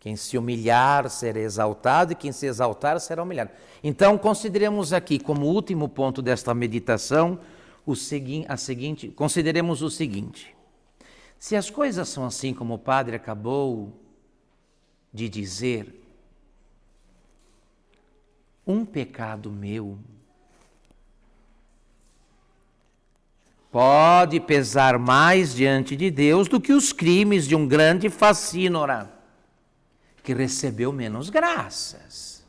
quem 0.00 0.16
se 0.16 0.36
humilhar 0.36 1.08
será 1.08 1.38
exaltado 1.38 2.14
e 2.14 2.16
quem 2.16 2.32
se 2.32 2.46
exaltar 2.46 2.98
será 2.98 3.22
humilhado. 3.22 3.50
Então, 3.80 4.18
consideremos 4.18 4.92
aqui 4.92 5.20
como 5.20 5.46
último 5.46 5.88
ponto 5.88 6.20
desta 6.20 6.52
meditação 6.52 7.38
o 7.86 7.94
segui 7.94 8.44
a 8.48 8.56
seguinte, 8.56 9.06
consideremos 9.06 9.82
o 9.82 9.88
seguinte: 9.88 10.57
se 11.38 11.54
as 11.54 11.70
coisas 11.70 12.08
são 12.08 12.24
assim 12.24 12.52
como 12.52 12.74
o 12.74 12.78
padre 12.78 13.16
acabou 13.16 13.92
de 15.12 15.28
dizer, 15.28 16.02
um 18.66 18.84
pecado 18.84 19.50
meu 19.50 19.98
pode 23.70 24.40
pesar 24.40 24.98
mais 24.98 25.54
diante 25.54 25.94
de 25.94 26.10
Deus 26.10 26.48
do 26.48 26.60
que 26.60 26.72
os 26.72 26.92
crimes 26.92 27.46
de 27.46 27.54
um 27.54 27.66
grande 27.66 28.08
facínora 28.10 29.10
que 30.22 30.34
recebeu 30.34 30.92
menos 30.92 31.30
graças. 31.30 32.44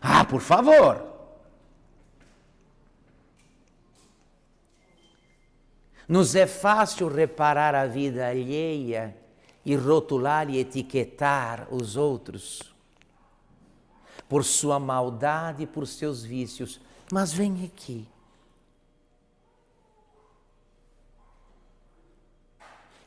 Ah, 0.00 0.24
por 0.24 0.40
favor. 0.40 1.13
Nos 6.08 6.34
é 6.34 6.46
fácil 6.46 7.08
reparar 7.08 7.74
a 7.74 7.86
vida 7.86 8.28
alheia 8.28 9.16
e 9.64 9.74
rotular 9.74 10.50
e 10.50 10.58
etiquetar 10.58 11.66
os 11.70 11.96
outros 11.96 12.74
por 14.28 14.44
sua 14.44 14.78
maldade 14.78 15.62
e 15.62 15.66
por 15.66 15.86
seus 15.86 16.22
vícios. 16.22 16.80
Mas 17.10 17.32
vem 17.32 17.64
aqui. 17.64 18.06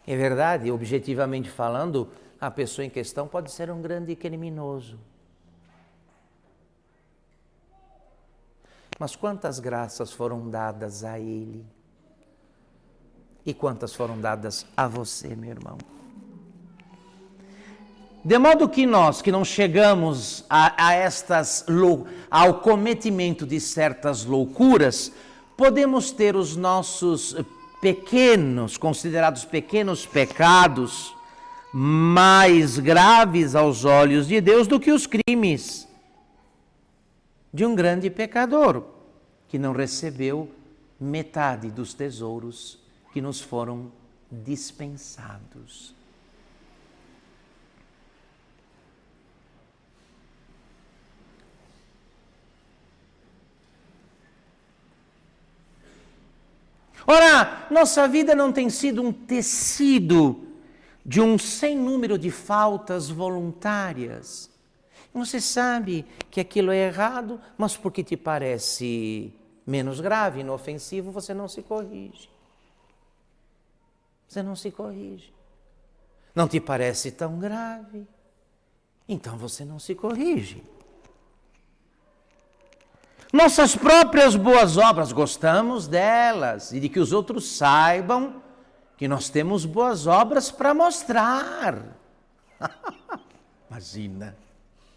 É 0.06 0.16
verdade, 0.16 0.72
objetivamente 0.72 1.50
falando, 1.50 2.10
a 2.40 2.50
pessoa 2.50 2.86
em 2.86 2.90
questão 2.90 3.28
pode 3.28 3.52
ser 3.52 3.70
um 3.70 3.82
grande 3.82 4.16
criminoso. 4.16 4.98
Mas 8.98 9.16
quantas 9.16 9.60
graças 9.60 10.12
foram 10.12 10.50
dadas 10.50 11.04
a 11.04 11.20
ele? 11.20 11.77
E 13.48 13.54
quantas 13.54 13.96
foram 13.96 14.20
dadas 14.20 14.66
a 14.76 14.90
você, 14.90 15.34
meu 15.34 15.52
irmão. 15.52 15.78
De 18.24 18.38
modo 18.38 18.68
que 18.68 18.86
nós, 18.86 19.22
que 19.22 19.32
não 19.32 19.46
chegamos 19.46 20.44
a, 20.50 20.88
a 20.88 20.94
estas 20.94 21.66
ao 22.30 22.56
cometimento 22.56 23.48
de 23.48 23.58
certas 23.62 24.26
loucuras, 24.26 25.14
podemos 25.56 26.12
ter 26.12 26.36
os 26.36 26.58
nossos 26.58 27.38
pequenos, 27.80 28.76
considerados 28.76 29.46
pequenos 29.46 30.06
pecados, 30.06 31.16
mais 31.72 32.78
graves 32.78 33.56
aos 33.56 33.86
olhos 33.86 34.28
de 34.28 34.42
Deus 34.42 34.68
do 34.68 34.78
que 34.78 34.92
os 34.92 35.08
crimes 35.08 35.88
de 37.54 37.66
um 37.66 37.74
grande 37.74 38.10
pecador 38.10 38.84
que 39.48 39.58
não 39.58 39.72
recebeu 39.72 40.52
metade 41.00 41.72
dos 41.72 41.94
tesouros 41.94 42.87
que 43.18 43.22
nos 43.22 43.42
foram 43.42 43.92
dispensados. 44.32 45.92
Ora, 57.08 57.66
nossa 57.72 58.08
vida 58.08 58.36
não 58.36 58.54
tem 58.54 58.70
sido 58.70 59.02
um 59.02 59.12
tecido 59.12 60.48
de 61.04 61.20
um 61.20 61.40
sem 61.40 61.76
número 61.76 62.20
de 62.20 62.30
faltas 62.30 63.10
voluntárias. 63.10 64.48
Você 65.12 65.42
sabe 65.42 66.06
que 66.30 66.40
aquilo 66.40 66.70
é 66.70 66.86
errado, 66.86 67.42
mas 67.58 67.76
porque 67.76 68.04
te 68.04 68.16
parece 68.16 69.34
menos 69.66 70.00
grave, 70.00 70.42
inofensivo, 70.42 71.10
você 71.10 71.34
não 71.34 71.48
se 71.48 71.64
corrige. 71.64 72.37
Você 74.28 74.44
não 74.44 74.56
se 74.56 74.72
corrige. 74.72 75.34
Não 76.36 76.48
te 76.48 76.60
parece 76.60 77.12
tão 77.12 77.40
grave, 77.40 78.08
então 79.08 79.38
você 79.38 79.66
não 79.66 79.80
se 79.80 79.96
corrige. 79.96 80.64
Nossas 83.34 83.76
próprias 83.76 84.36
boas 84.36 84.78
obras, 84.78 85.12
gostamos 85.12 85.88
delas 85.88 86.72
e 86.72 86.80
de 86.80 86.90
que 86.90 87.00
os 87.00 87.12
outros 87.12 87.58
saibam 87.58 88.42
que 88.98 89.08
nós 89.08 89.30
temos 89.30 89.66
boas 89.66 90.08
obras 90.08 90.50
para 90.50 90.74
mostrar. 90.74 91.84
imagina, 93.70 94.36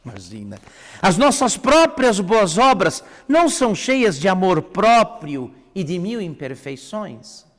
imagina. 0.05 0.59
As 1.03 1.17
nossas 1.17 1.57
próprias 1.57 2.21
boas 2.21 2.57
obras 2.59 3.03
não 3.27 3.49
são 3.49 3.75
cheias 3.75 4.19
de 4.19 4.29
amor 4.29 4.63
próprio 4.63 5.55
e 5.75 5.83
de 5.83 5.99
mil 5.99 6.21
imperfeições. 6.21 7.50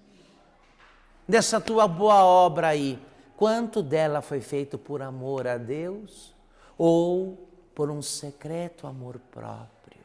Dessa 1.27 1.61
tua 1.61 1.87
boa 1.87 2.23
obra 2.23 2.69
aí, 2.69 2.99
quanto 3.37 3.81
dela 3.81 4.21
foi 4.21 4.41
feito 4.41 4.77
por 4.77 5.01
amor 5.01 5.47
a 5.47 5.57
Deus 5.57 6.33
ou 6.77 7.47
por 7.73 7.89
um 7.89 8.01
secreto 8.01 8.87
amor 8.87 9.19
próprio? 9.31 10.01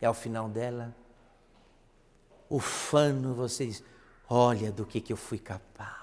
E 0.00 0.06
ao 0.06 0.14
final 0.14 0.48
dela, 0.48 0.94
ufano, 2.48 3.34
você 3.34 3.66
diz: 3.66 3.82
Olha 4.28 4.70
do 4.70 4.86
que, 4.86 5.00
que 5.00 5.12
eu 5.12 5.16
fui 5.16 5.38
capaz. 5.38 5.96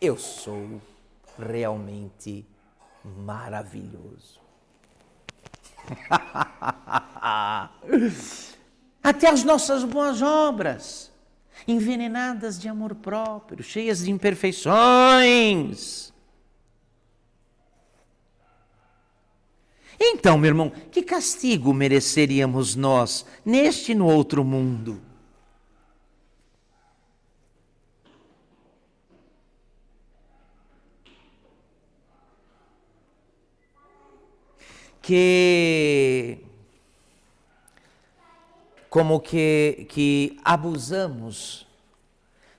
Eu 0.00 0.18
sou 0.18 0.80
realmente 1.38 2.46
maravilhoso. 3.04 4.40
Até 9.02 9.28
as 9.28 9.44
nossas 9.44 9.84
boas 9.84 10.20
obras, 10.20 11.10
envenenadas 11.66 12.58
de 12.58 12.68
amor 12.68 12.94
próprio, 12.94 13.62
cheias 13.64 14.04
de 14.04 14.10
imperfeições 14.10 16.08
Então, 20.00 20.38
meu 20.38 20.48
irmão, 20.48 20.70
que 20.92 21.02
castigo 21.02 21.74
mereceríamos 21.74 22.76
nós 22.76 23.26
neste 23.44 23.92
e 23.92 23.94
no 23.94 24.06
outro 24.06 24.44
mundo? 24.44 25.00
Que 35.02 36.47
como 38.88 39.20
que, 39.20 39.86
que 39.88 40.38
abusamos 40.44 41.66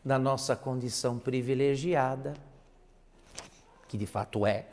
da 0.04 0.20
nossa 0.20 0.56
condição 0.56 1.18
privilegiada, 1.18 2.34
que 3.88 3.98
de 3.98 4.06
fato 4.06 4.46
é 4.46 4.66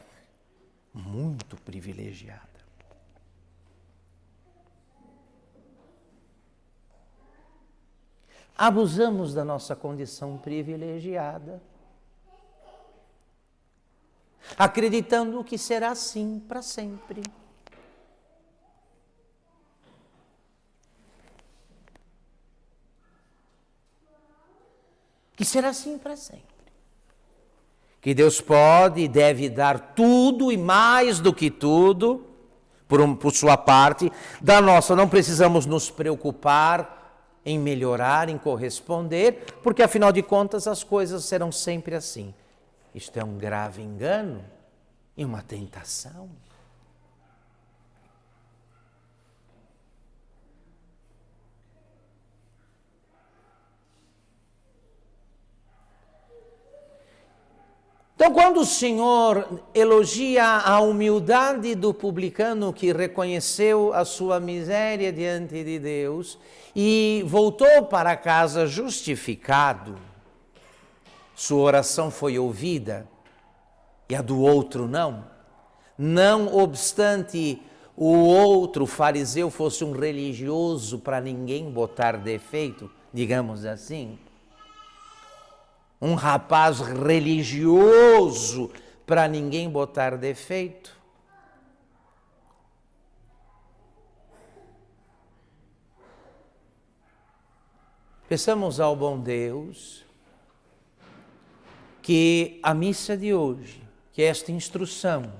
muito 0.92 1.56
privilegiada. 1.62 2.56
abusamos 8.56 9.34
da 9.34 9.44
nossa 9.44 9.76
condição 9.76 10.38
privilegiada, 10.38 11.60
acreditando 14.56 15.44
que 15.44 15.58
será 15.58 15.90
assim 15.90 16.38
para 16.48 16.62
sempre. 16.62 17.22
Que 25.36 25.44
será 25.44 25.68
assim 25.68 25.98
para 25.98 26.16
sempre. 26.16 26.42
Que 28.00 28.14
Deus 28.14 28.40
pode 28.40 29.02
e 29.02 29.08
deve 29.08 29.48
dar 29.50 29.94
tudo 29.94 30.50
e 30.50 30.56
mais 30.56 31.20
do 31.20 31.32
que 31.32 31.50
tudo, 31.50 32.26
por, 32.88 33.00
um, 33.00 33.14
por 33.14 33.32
sua 33.32 33.56
parte, 33.56 34.10
da 34.40 34.60
nossa 34.60 34.96
não 34.96 35.08
precisamos 35.08 35.66
nos 35.66 35.90
preocupar 35.90 36.96
em 37.44 37.58
melhorar, 37.58 38.28
em 38.28 38.38
corresponder, 38.38 39.44
porque 39.62 39.82
afinal 39.82 40.10
de 40.10 40.22
contas 40.22 40.66
as 40.66 40.82
coisas 40.82 41.24
serão 41.24 41.52
sempre 41.52 41.94
assim. 41.94 42.34
Isto 42.94 43.18
é 43.18 43.24
um 43.24 43.36
grave 43.36 43.82
engano 43.82 44.42
e 45.16 45.24
uma 45.24 45.42
tentação. 45.42 46.30
Então, 58.16 58.32
quando 58.32 58.60
o 58.60 58.64
Senhor 58.64 59.60
elogia 59.74 60.42
a 60.42 60.80
humildade 60.80 61.74
do 61.74 61.92
publicano 61.92 62.72
que 62.72 62.90
reconheceu 62.90 63.92
a 63.92 64.06
sua 64.06 64.40
miséria 64.40 65.12
diante 65.12 65.62
de 65.62 65.78
Deus 65.78 66.38
e 66.74 67.22
voltou 67.26 67.82
para 67.82 68.16
casa 68.16 68.66
justificado, 68.66 69.98
sua 71.34 71.60
oração 71.60 72.10
foi 72.10 72.38
ouvida 72.38 73.06
e 74.08 74.14
a 74.14 74.22
do 74.22 74.40
outro 74.40 74.88
não. 74.88 75.26
Não 75.98 76.56
obstante 76.56 77.62
o 77.94 78.14
outro 78.14 78.86
fariseu 78.86 79.50
fosse 79.50 79.84
um 79.84 79.92
religioso 79.92 81.00
para 81.00 81.20
ninguém 81.20 81.70
botar 81.70 82.16
defeito, 82.16 82.90
digamos 83.12 83.66
assim 83.66 84.18
um 86.00 86.14
rapaz 86.14 86.80
religioso 86.80 88.70
para 89.06 89.28
ninguém 89.28 89.68
botar 89.70 90.16
defeito. 90.16 90.96
Peçamos 98.28 98.80
ao 98.80 98.96
bom 98.96 99.18
Deus 99.20 100.04
que 102.02 102.58
a 102.62 102.74
missa 102.74 103.16
de 103.16 103.32
hoje, 103.32 103.82
que 104.12 104.22
esta 104.22 104.50
instrução 104.50 105.32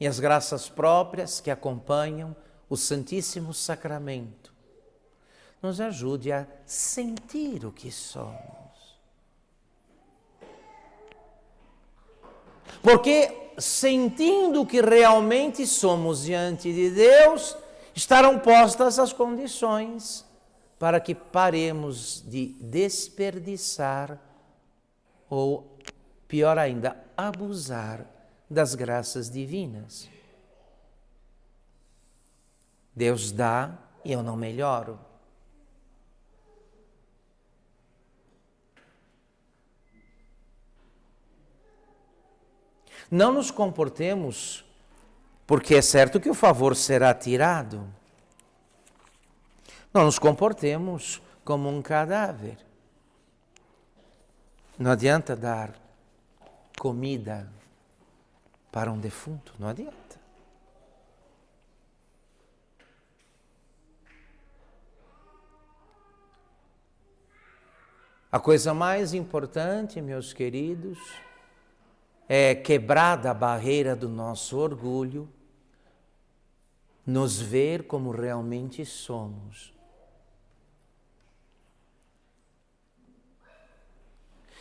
e 0.00 0.06
as 0.06 0.18
graças 0.18 0.68
próprias 0.68 1.40
que 1.40 1.50
acompanham 1.50 2.34
o 2.68 2.76
Santíssimo 2.76 3.52
Sacramento, 3.52 4.52
nos 5.62 5.80
ajude 5.80 6.32
a 6.32 6.46
sentir 6.64 7.66
o 7.66 7.70
que 7.70 7.92
somos 7.92 8.61
Porque 12.80 13.52
sentindo 13.58 14.64
que 14.64 14.80
realmente 14.80 15.66
somos 15.66 16.24
diante 16.24 16.72
de 16.72 16.90
Deus, 16.90 17.56
estarão 17.94 18.38
postas 18.38 18.98
as 18.98 19.12
condições 19.12 20.24
para 20.78 20.98
que 20.98 21.14
paremos 21.14 22.22
de 22.26 22.56
desperdiçar 22.60 24.18
ou, 25.28 25.78
pior 26.26 26.58
ainda, 26.58 26.96
abusar 27.16 28.06
das 28.50 28.74
graças 28.74 29.30
divinas. 29.30 30.08
Deus 32.94 33.32
dá 33.32 33.78
e 34.04 34.12
eu 34.12 34.22
não 34.22 34.36
melhoro. 34.36 34.98
Não 43.12 43.30
nos 43.30 43.50
comportemos, 43.50 44.64
porque 45.46 45.74
é 45.74 45.82
certo 45.82 46.18
que 46.18 46.30
o 46.30 46.34
favor 46.34 46.74
será 46.74 47.12
tirado. 47.12 47.86
Não 49.92 50.04
nos 50.04 50.18
comportemos 50.18 51.20
como 51.44 51.68
um 51.68 51.82
cadáver. 51.82 52.56
Não 54.78 54.90
adianta 54.90 55.36
dar 55.36 55.74
comida 56.78 57.52
para 58.70 58.90
um 58.90 58.98
defunto, 58.98 59.52
não 59.58 59.68
adianta. 59.68 60.18
A 68.32 68.40
coisa 68.40 68.72
mais 68.72 69.12
importante, 69.12 70.00
meus 70.00 70.32
queridos, 70.32 70.98
é, 72.34 72.54
quebrada 72.54 73.30
a 73.30 73.34
barreira 73.34 73.94
do 73.94 74.08
nosso 74.08 74.56
orgulho, 74.56 75.28
nos 77.06 77.38
ver 77.38 77.82
como 77.82 78.10
realmente 78.10 78.86
somos. 78.86 79.70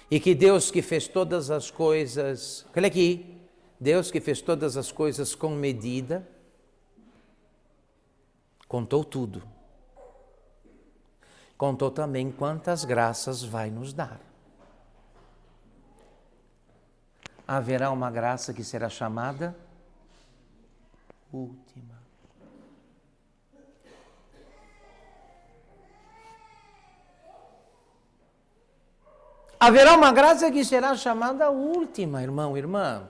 E 0.10 0.20
que 0.20 0.36
Deus 0.36 0.70
que 0.70 0.82
fez 0.82 1.08
todas 1.08 1.50
as 1.50 1.72
coisas, 1.72 2.66
olha 2.76 2.88
aqui, 2.88 3.40
Deus 3.80 4.12
que 4.12 4.20
fez 4.20 4.42
todas 4.42 4.76
as 4.76 4.92
coisas 4.92 5.34
com 5.34 5.52
medida, 5.52 6.28
contou 8.68 9.06
tudo. 9.06 9.42
Contou 11.58 11.90
também 11.90 12.34
quantas 12.34 12.84
graças 12.84 13.42
vai 13.42 13.70
nos 13.70 13.94
dar. 13.94 14.31
Haverá 17.54 17.92
uma 17.92 18.10
graça 18.10 18.54
que 18.54 18.64
será 18.64 18.88
chamada 18.88 19.54
última. 21.34 22.02
Haverá 29.60 29.96
uma 29.96 30.14
graça 30.14 30.50
que 30.50 30.64
será 30.64 30.96
chamada 30.96 31.50
última, 31.50 32.24
irmão, 32.24 32.58
irmã. 32.58 33.06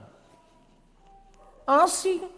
Ah, 1.64 1.86
sim. 1.86 2.28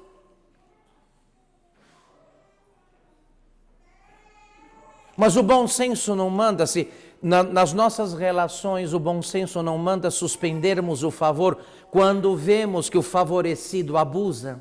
Mas 5.16 5.38
o 5.38 5.42
bom 5.42 5.66
senso 5.66 6.14
não 6.14 6.28
manda 6.28 6.66
se 6.66 6.84
na, 7.24 7.42
nas 7.42 7.72
nossas 7.72 8.12
relações 8.12 8.92
o 8.92 9.00
bom 9.00 9.22
senso 9.22 9.62
não 9.62 9.78
manda 9.78 10.10
suspendermos 10.10 11.02
o 11.02 11.10
favor 11.10 11.58
quando 11.90 12.36
vemos 12.36 12.90
que 12.90 12.98
o 12.98 13.02
favorecido 13.02 13.96
abusa. 13.96 14.60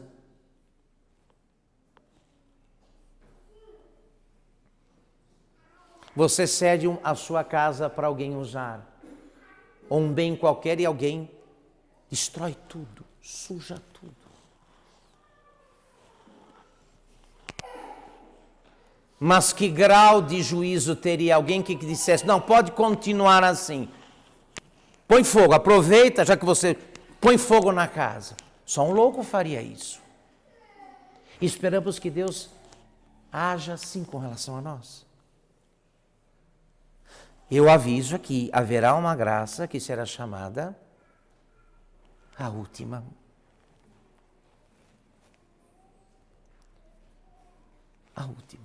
Você 6.15 6.47
cede 6.47 6.87
a 7.03 7.13
sua 7.15 7.43
casa 7.43 7.89
para 7.89 8.07
alguém 8.07 8.37
usar 8.37 8.97
ou 9.89 9.99
um 9.99 10.13
bem 10.13 10.33
qualquer 10.33 10.79
e 10.79 10.85
alguém 10.85 11.29
destrói 12.09 12.55
tudo, 12.69 13.03
suja 13.21 13.77
tudo. 13.91 14.22
Mas 19.25 19.53
que 19.53 19.69
grau 19.69 20.21
de 20.21 20.43
juízo 20.43 20.97
teria 20.97 21.37
alguém 21.37 21.63
que 21.63 21.73
dissesse: 21.75 22.27
não, 22.27 22.41
pode 22.41 22.73
continuar 22.73 23.41
assim. 23.41 23.87
Põe 25.07 25.23
fogo, 25.23 25.53
aproveita, 25.53 26.25
já 26.25 26.35
que 26.35 26.43
você 26.43 26.77
põe 27.21 27.37
fogo 27.37 27.71
na 27.71 27.87
casa. 27.87 28.35
Só 28.65 28.83
um 28.83 28.91
louco 28.91 29.23
faria 29.23 29.61
isso. 29.61 30.01
esperamos 31.39 31.99
que 31.99 32.09
Deus 32.09 32.49
haja 33.31 33.75
assim 33.75 34.03
com 34.03 34.17
relação 34.17 34.57
a 34.57 34.61
nós. 34.61 35.05
Eu 37.49 37.69
aviso 37.69 38.17
aqui: 38.17 38.49
haverá 38.51 38.93
uma 38.93 39.15
graça 39.15 39.69
que 39.69 39.79
será 39.79 40.05
chamada 40.05 40.77
a 42.37 42.49
última. 42.49 43.05
A 48.13 48.25
última. 48.25 48.62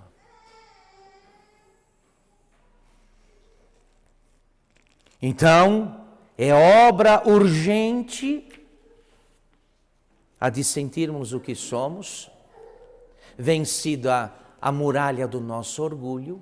Então, 5.20 6.06
é 6.36 6.52
obra 6.88 7.28
urgente 7.28 8.44
a 10.40 10.48
de 10.48 10.62
sentirmos 10.62 11.32
o 11.32 11.40
que 11.40 11.54
somos, 11.54 12.30
vencida 13.36 14.32
a 14.60 14.70
muralha 14.70 15.26
do 15.26 15.40
nosso 15.40 15.82
orgulho, 15.82 16.40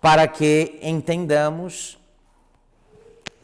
para 0.00 0.26
que 0.28 0.78
entendamos 0.82 1.98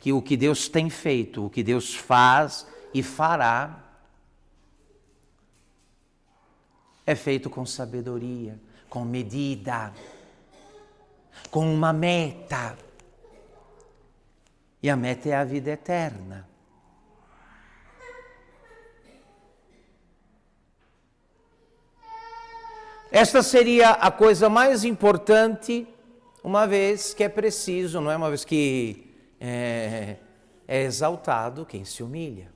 que 0.00 0.12
o 0.12 0.22
que 0.22 0.36
Deus 0.36 0.68
tem 0.68 0.88
feito, 0.88 1.46
o 1.46 1.50
que 1.50 1.62
Deus 1.62 1.94
faz 1.94 2.66
e 2.94 3.02
fará, 3.02 3.84
é 7.04 7.14
feito 7.14 7.50
com 7.50 7.66
sabedoria, 7.66 8.58
com 8.88 9.04
medida, 9.04 9.92
com 11.50 11.72
uma 11.72 11.92
meta. 11.92 12.76
E 14.82 14.90
a 14.90 14.96
meta 14.96 15.28
é 15.28 15.34
a 15.34 15.44
vida 15.44 15.70
eterna. 15.70 16.46
Esta 23.10 23.42
seria 23.42 23.90
a 23.90 24.10
coisa 24.10 24.48
mais 24.48 24.84
importante 24.84 25.86
uma 26.42 26.66
vez 26.66 27.14
que 27.14 27.24
é 27.24 27.28
preciso, 27.28 28.00
não 28.00 28.10
é? 28.10 28.16
Uma 28.16 28.28
vez 28.28 28.44
que 28.44 29.14
é, 29.40 30.16
é 30.68 30.82
exaltado 30.82 31.64
quem 31.64 31.84
se 31.84 32.02
humilha. 32.02 32.55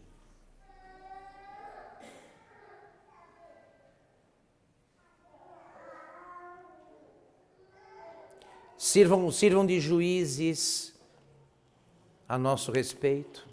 Sirvam, 8.83 9.31
sirvam 9.31 9.67
de 9.67 9.79
juízes 9.79 10.95
a 12.27 12.39
nosso 12.39 12.73
respeito, 12.73 13.47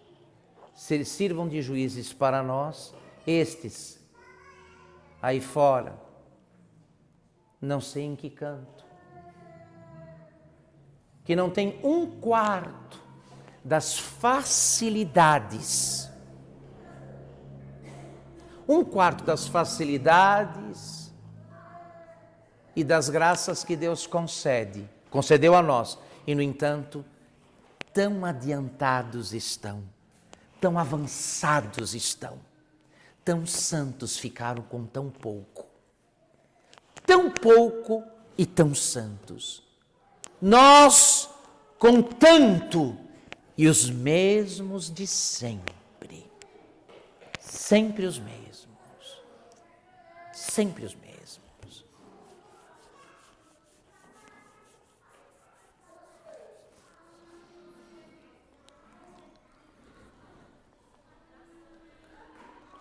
sirvam 0.73 1.49
de 1.49 1.61
juízes 1.61 2.13
para 2.13 2.41
nós, 2.41 2.95
estes 3.27 3.99
aí 5.21 5.41
fora, 5.41 5.99
não 7.59 7.81
sei 7.81 8.03
em 8.03 8.15
que 8.15 8.29
canto, 8.29 8.85
que 11.25 11.35
não 11.35 11.49
tem 11.49 11.77
um 11.83 12.09
quarto 12.21 12.97
das 13.65 13.99
facilidades, 13.99 16.09
um 18.65 18.81
quarto 18.81 19.25
das 19.25 19.45
facilidades 19.45 21.13
e 22.73 22.81
das 22.81 23.09
graças 23.09 23.65
que 23.65 23.75
Deus 23.75 24.07
concede, 24.07 24.95
concedeu 25.17 25.55
a 25.55 25.63
nós, 25.63 25.97
e 26.27 26.35
no 26.35 26.43
entanto, 26.43 27.03
tão 27.91 28.23
adiantados 28.23 29.33
estão, 29.33 29.83
tão 30.61 30.77
avançados 30.77 31.95
estão, 31.95 32.37
tão 33.25 33.43
santos 33.43 34.15
ficaram 34.15 34.61
com 34.61 34.85
tão 34.85 35.09
pouco, 35.09 35.65
tão 37.03 37.31
pouco 37.31 38.03
e 38.37 38.45
tão 38.45 38.75
santos. 38.75 39.63
Nós 40.39 41.27
com 41.79 42.03
tanto 42.03 42.95
e 43.57 43.67
os 43.67 43.89
mesmos 43.89 44.87
de 44.93 45.07
sempre. 45.07 46.29
Sempre 47.39 48.05
os 48.05 48.19
mesmos. 48.19 49.23
Sempre 50.31 50.85
os 50.85 50.93
mesmos. 50.93 51.06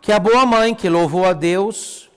Que 0.07 0.13
a 0.13 0.21
boa 0.21 0.47
mãe 0.47 0.73
que 0.73 0.89
louvou 0.89 1.25
a 1.25 1.33
Deus, 1.33 2.09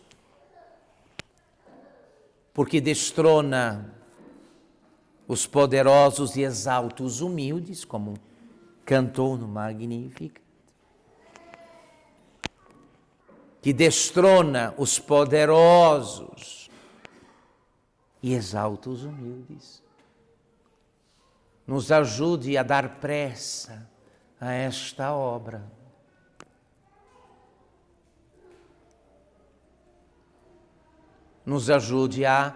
porque 2.53 2.79
destrona 2.79 3.91
os 5.27 5.47
poderosos 5.47 6.35
e 6.35 6.43
exalta 6.43 7.01
os 7.01 7.19
humildes, 7.19 7.83
como 7.83 8.13
cantou 8.85 9.35
no 9.35 9.47
Magnífico, 9.47 10.39
que 13.59 13.73
destrona 13.73 14.71
os 14.77 14.99
poderosos 14.99 16.69
e 18.21 18.35
exalta 18.35 18.91
os 18.91 19.03
humildes. 19.03 19.81
Nos 21.65 21.91
ajude 21.91 22.55
a 22.55 22.61
dar 22.61 22.99
pressa 22.99 23.89
a 24.39 24.51
esta 24.51 25.11
obra. 25.11 25.78
Nos 31.45 31.69
ajude 31.69 32.25
a 32.25 32.53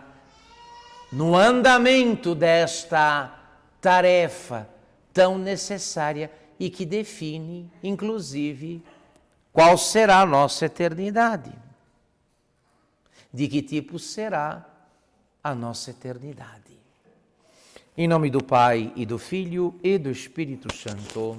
no 1.12 1.36
andamento 1.36 2.34
desta 2.34 3.40
tarefa 3.80 4.68
tão 5.14 5.38
necessária 5.38 6.32
e 6.60 6.70
que 6.70 6.86
define, 6.86 7.72
inclusive, 7.84 8.82
qual 9.52 9.78
será 9.78 10.22
a 10.22 10.26
nossa 10.26 10.66
eternidade. 10.66 11.52
De 13.32 13.48
que 13.48 13.62
tipo 13.62 14.00
será 14.00 14.66
a 15.44 15.54
nossa 15.54 15.92
eternidade. 15.92 16.74
Em 17.96 18.08
nome 18.08 18.32
do 18.32 18.44
Pai 18.44 18.92
e 18.96 19.06
do 19.06 19.20
Filho 19.20 19.80
e 19.84 20.00
do 20.00 20.10
Espírito 20.10 20.74
Santo. 20.74 21.38